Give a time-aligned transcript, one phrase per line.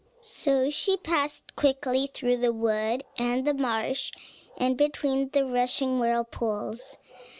[0.23, 4.11] So she passed quickly through the wood and the marsh,
[4.57, 6.97] and between the rushing whirlpools.